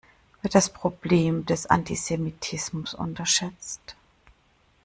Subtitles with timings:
[0.41, 3.95] Wird das Problem des Antisemitismus unterschätzt?